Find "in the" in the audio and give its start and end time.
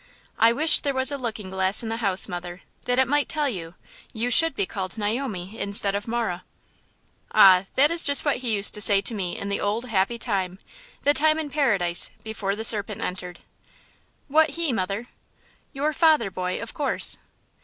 1.83-1.97, 9.37-9.61